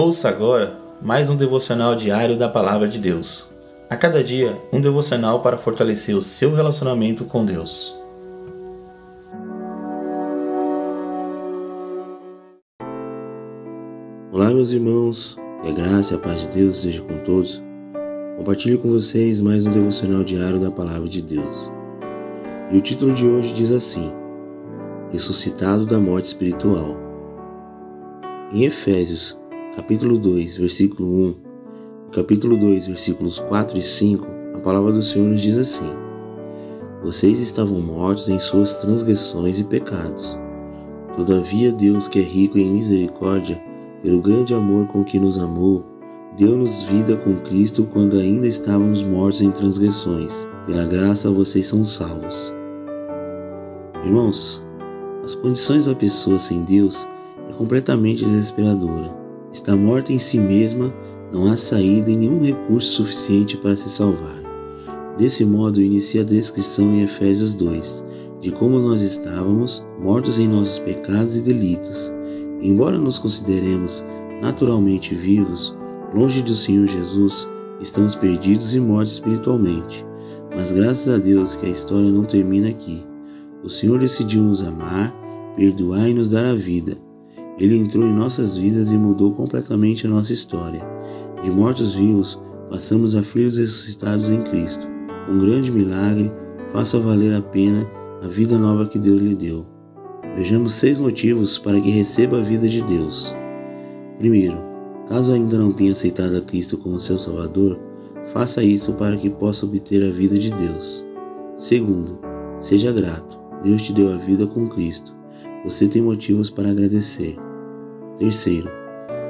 Ouça 0.00 0.28
agora 0.28 0.78
mais 1.02 1.28
um 1.28 1.34
devocional 1.34 1.96
diário 1.96 2.38
da 2.38 2.48
Palavra 2.48 2.86
de 2.86 3.00
Deus. 3.00 3.44
A 3.90 3.96
cada 3.96 4.22
dia, 4.22 4.56
um 4.72 4.80
devocional 4.80 5.42
para 5.42 5.58
fortalecer 5.58 6.14
o 6.14 6.22
seu 6.22 6.54
relacionamento 6.54 7.24
com 7.24 7.44
Deus. 7.44 7.92
Olá, 14.30 14.50
meus 14.50 14.70
irmãos, 14.70 15.36
que 15.64 15.70
a 15.70 15.72
graça 15.72 16.14
e 16.14 16.16
a 16.16 16.20
paz 16.20 16.42
de 16.42 16.48
Deus 16.50 16.76
esteja 16.76 17.02
com 17.02 17.18
todos. 17.24 17.60
Compartilho 18.36 18.78
com 18.78 18.90
vocês 18.90 19.40
mais 19.40 19.66
um 19.66 19.70
devocional 19.70 20.22
diário 20.22 20.60
da 20.60 20.70
Palavra 20.70 21.08
de 21.08 21.20
Deus. 21.20 21.72
E 22.70 22.78
o 22.78 22.80
título 22.80 23.12
de 23.12 23.26
hoje 23.26 23.52
diz 23.52 23.72
assim: 23.72 24.12
Ressuscitado 25.10 25.84
da 25.84 25.98
morte 25.98 26.26
espiritual. 26.26 26.96
Em 28.52 28.62
Efésios, 28.62 29.36
capítulo 29.78 30.18
2, 30.18 30.56
versículo 30.56 31.08
1, 31.08 31.34
capítulo 32.12 32.56
2, 32.56 32.88
versículos 32.88 33.38
4 33.38 33.78
e 33.78 33.82
5, 33.82 34.26
a 34.56 34.58
palavra 34.58 34.90
do 34.90 35.00
Senhor 35.00 35.28
nos 35.28 35.40
diz 35.40 35.56
assim: 35.56 35.88
Vocês 37.00 37.38
estavam 37.38 37.80
mortos 37.80 38.28
em 38.28 38.40
suas 38.40 38.74
transgressões 38.74 39.60
e 39.60 39.64
pecados. 39.64 40.36
Todavia, 41.14 41.70
Deus, 41.70 42.08
que 42.08 42.18
é 42.18 42.22
rico 42.22 42.58
em 42.58 42.68
misericórdia, 42.68 43.62
pelo 44.02 44.20
grande 44.20 44.52
amor 44.52 44.88
com 44.88 45.04
que 45.04 45.16
nos 45.16 45.38
amou, 45.38 45.84
deu-nos 46.36 46.82
vida 46.82 47.16
com 47.16 47.36
Cristo 47.36 47.84
quando 47.84 48.18
ainda 48.18 48.48
estávamos 48.48 49.00
mortos 49.04 49.42
em 49.42 49.52
transgressões. 49.52 50.44
Pela 50.66 50.86
graça, 50.86 51.30
vocês 51.30 51.68
são 51.68 51.84
salvos. 51.84 52.52
Irmãos, 54.04 54.60
as 55.22 55.36
condições 55.36 55.84
da 55.84 55.94
pessoa 55.94 56.40
sem 56.40 56.64
Deus 56.64 57.06
é 57.48 57.52
completamente 57.52 58.24
desesperadora. 58.24 59.27
Está 59.52 59.74
morta 59.74 60.12
em 60.12 60.18
si 60.18 60.38
mesma, 60.38 60.94
não 61.32 61.50
há 61.50 61.56
saída 61.56 62.10
e 62.10 62.16
nenhum 62.16 62.42
recurso 62.42 62.92
suficiente 62.92 63.56
para 63.56 63.76
se 63.76 63.88
salvar. 63.88 64.38
Desse 65.16 65.44
modo, 65.44 65.82
inicia 65.82 66.22
a 66.22 66.24
descrição 66.24 66.94
em 66.94 67.02
Efésios 67.02 67.54
2 67.54 68.04
de 68.40 68.52
como 68.52 68.78
nós 68.78 69.02
estávamos 69.02 69.84
mortos 70.00 70.38
em 70.38 70.46
nossos 70.46 70.78
pecados 70.78 71.36
e 71.36 71.42
delitos. 71.42 72.12
Embora 72.60 72.98
nos 72.98 73.18
consideremos 73.18 74.04
naturalmente 74.40 75.14
vivos, 75.14 75.76
longe 76.14 76.42
do 76.42 76.54
Senhor 76.54 76.86
Jesus, 76.86 77.48
estamos 77.80 78.14
perdidos 78.14 78.74
e 78.74 78.80
mortos 78.80 79.14
espiritualmente. 79.14 80.06
Mas 80.54 80.72
graças 80.72 81.08
a 81.08 81.18
Deus 81.18 81.56
que 81.56 81.66
a 81.66 81.70
história 81.70 82.10
não 82.10 82.24
termina 82.24 82.68
aqui. 82.68 83.04
O 83.62 83.68
Senhor 83.68 83.98
decidiu 83.98 84.42
nos 84.42 84.62
amar, 84.62 85.12
perdoar 85.56 86.08
e 86.08 86.14
nos 86.14 86.28
dar 86.28 86.44
a 86.44 86.54
vida. 86.54 86.96
Ele 87.58 87.76
entrou 87.76 88.06
em 88.06 88.12
nossas 88.12 88.56
vidas 88.56 88.92
e 88.92 88.98
mudou 88.98 89.32
completamente 89.32 90.06
a 90.06 90.10
nossa 90.10 90.32
história. 90.32 90.80
De 91.42 91.50
mortos-vivos, 91.50 92.38
passamos 92.70 93.14
a 93.14 93.22
filhos 93.22 93.56
ressuscitados 93.56 94.30
em 94.30 94.42
Cristo. 94.42 94.86
Um 95.28 95.38
grande 95.38 95.70
milagre, 95.70 96.30
faça 96.72 96.98
valer 96.98 97.34
a 97.34 97.42
pena 97.42 97.86
a 98.22 98.26
vida 98.26 98.58
nova 98.58 98.86
que 98.86 98.98
Deus 98.98 99.20
lhe 99.20 99.34
deu. 99.34 99.66
Vejamos 100.36 100.74
seis 100.74 100.98
motivos 100.98 101.58
para 101.58 101.80
que 101.80 101.90
receba 101.90 102.38
a 102.38 102.42
vida 102.42 102.68
de 102.68 102.82
Deus. 102.82 103.34
Primeiro, 104.18 104.56
caso 105.08 105.32
ainda 105.32 105.58
não 105.58 105.72
tenha 105.72 105.92
aceitado 105.92 106.36
a 106.36 106.40
Cristo 106.40 106.76
como 106.76 107.00
seu 107.00 107.18
Salvador, 107.18 107.78
faça 108.32 108.62
isso 108.62 108.92
para 108.92 109.16
que 109.16 109.30
possa 109.30 109.66
obter 109.66 110.04
a 110.04 110.12
vida 110.12 110.38
de 110.38 110.50
Deus. 110.50 111.06
Segundo, 111.56 112.18
seja 112.58 112.92
grato. 112.92 113.38
Deus 113.62 113.82
te 113.82 113.92
deu 113.92 114.12
a 114.12 114.16
vida 114.16 114.46
com 114.46 114.68
Cristo. 114.68 115.12
Você 115.64 115.88
tem 115.88 116.02
motivos 116.02 116.50
para 116.50 116.70
agradecer. 116.70 117.36
Terceiro, 118.18 118.68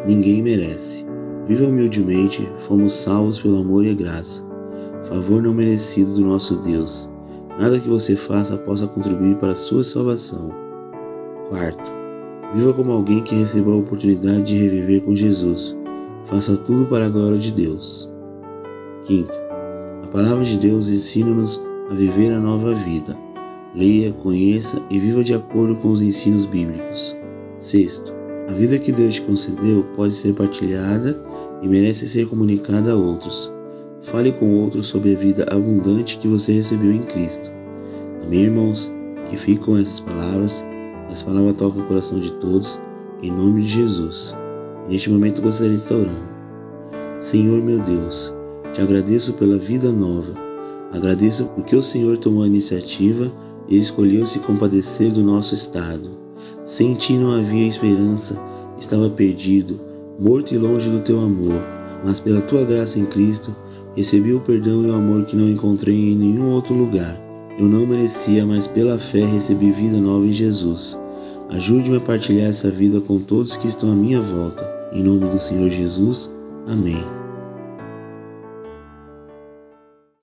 ninguém 0.07 0.43
merece. 0.43 1.07
Viva 1.47 1.67
humildemente, 1.67 2.49
fomos 2.67 2.93
salvos 2.93 3.39
pelo 3.39 3.61
amor 3.61 3.85
e 3.85 3.91
a 3.91 3.95
graça. 3.95 4.45
Favor 5.05 5.43
não 5.43 5.55
merecido 5.55 6.15
do 6.15 6.23
nosso 6.23 6.57
Deus. 6.57 7.09
Nada 7.59 7.79
que 7.79 7.89
você 7.89 8.17
faça 8.17 8.57
possa 8.57 8.87
contribuir 8.87 9.37
para 9.37 9.53
a 9.53 9.57
sua 9.57 9.83
salvação. 9.85 10.51
Quarto, 11.49 11.93
viva 12.55 12.73
como 12.73 12.93
alguém 12.93 13.23
que 13.23 13.35
recebeu 13.35 13.75
a 13.75 13.79
oportunidade 13.79 14.43
de 14.43 14.59
reviver 14.59 15.03
com 15.03 15.15
Jesus. 15.15 15.77
Faça 16.25 16.57
tudo 16.57 16.87
para 16.87 17.07
a 17.07 17.11
glória 17.11 17.39
de 17.39 17.53
Deus. 17.53 18.11
Quinto, 19.05 19.39
a 20.05 20.07
palavra 20.09 20.45
de 20.45 20.59
Deus 20.59 20.89
ensina-nos 20.89 21.63
a 21.91 21.95
viver 21.95 22.33
a 22.33 22.41
nova 22.41 22.75
vida 22.75 23.17
leia, 23.75 24.13
conheça 24.13 24.81
e 24.91 24.99
viva 24.99 25.23
de 25.23 25.35
acordo 25.35 25.77
com 25.77 25.89
os 25.89 26.01
ensinos 26.01 26.47
bíblicos. 26.47 27.17
Sexto, 27.59 28.15
a 28.49 28.53
vida 28.53 28.79
que 28.79 28.91
Deus 28.91 29.17
te 29.17 29.23
concedeu 29.23 29.85
pode 29.95 30.15
ser 30.15 30.33
partilhada 30.33 31.21
e 31.61 31.69
merece 31.69 32.09
ser 32.09 32.27
comunicada 32.27 32.93
a 32.93 32.97
outros. 32.97 33.53
Fale 34.01 34.33
com 34.33 34.63
outros 34.63 34.87
sobre 34.87 35.15
a 35.15 35.19
vida 35.19 35.47
abundante 35.51 36.17
que 36.17 36.27
você 36.27 36.53
recebeu 36.53 36.91
em 36.91 37.03
Cristo. 37.03 37.53
Amém, 38.25 38.45
irmãos? 38.45 38.91
Que 39.27 39.37
fiquem 39.37 39.63
com 39.63 39.77
essas 39.77 40.01
palavras. 40.01 40.65
Essa 41.11 41.27
palavra 41.27 41.53
toca 41.53 41.79
o 41.79 41.85
coração 41.85 42.19
de 42.19 42.33
todos, 42.39 42.81
em 43.23 43.31
nome 43.31 43.65
de 43.65 43.69
Jesus. 43.69 44.35
Neste 44.89 45.11
momento 45.11 45.43
gostaria 45.43 45.75
de 45.75 45.83
estar 45.83 45.97
orando. 45.97 46.29
Senhor 47.19 47.63
meu 47.63 47.81
Deus, 47.81 48.33
te 48.73 48.81
agradeço 48.81 49.35
pela 49.35 49.59
vida 49.59 49.93
nova. 49.93 50.33
Agradeço 50.91 51.45
porque 51.55 51.77
o 51.77 51.83
Senhor 51.83 52.17
tomou 52.17 52.45
a 52.45 52.47
iniciativa 52.47 53.31
e 53.69 53.77
escolheu 53.77 54.25
se 54.25 54.39
compadecer 54.39 55.13
do 55.13 55.23
nosso 55.23 55.55
estado. 55.55 56.28
Sem 56.69 56.93
ti 56.93 57.15
não 57.15 57.33
havia 57.33 57.67
esperança, 57.67 58.39
estava 58.79 59.09
perdido, 59.09 59.81
morto 60.21 60.53
e 60.53 60.59
longe 60.59 60.91
do 60.91 61.01
teu 61.01 61.19
amor, 61.19 61.63
mas 62.05 62.21
pela 62.21 62.43
tua 62.43 62.63
graça 62.63 62.99
em 62.99 63.07
Cristo, 63.07 63.57
recebi 63.97 64.35
o 64.35 64.41
perdão 64.41 64.83
e 64.83 64.91
o 64.91 64.95
amor 64.95 65.25
que 65.25 65.35
não 65.35 65.49
encontrei 65.49 66.13
em 66.13 66.15
nenhum 66.15 66.53
outro 66.53 66.75
lugar. 66.75 67.19
Eu 67.59 67.65
não 67.65 67.87
merecia, 67.87 68.45
mas 68.45 68.67
pela 68.67 68.99
fé 68.99 69.25
recebi 69.25 69.71
vida 69.71 69.97
nova 69.97 70.27
em 70.27 70.33
Jesus. 70.35 70.99
Ajude-me 71.49 71.97
a 71.97 72.01
partilhar 72.01 72.51
essa 72.51 72.71
vida 72.71 73.01
com 73.01 73.19
todos 73.19 73.57
que 73.57 73.67
estão 73.67 73.91
à 73.91 73.95
minha 73.95 74.21
volta. 74.21 74.71
Em 74.93 75.03
nome 75.03 75.27
do 75.27 75.41
Senhor 75.41 75.71
Jesus. 75.71 76.31
Amém. 76.67 77.03